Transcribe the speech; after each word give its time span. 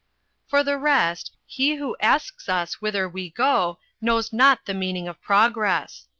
"For 0.47 0.63
the 0.63 0.79
rest, 0.79 1.31
he 1.45 1.75
who 1.75 1.95
asks 2.01 2.49
us 2.49 2.81
whither 2.81 3.07
we 3.07 3.29
go 3.29 3.77
knows 4.01 4.33
not 4.33 4.65
the 4.65 4.73
meaning 4.73 5.07
of 5.07 5.21
Progress. 5.21 6.07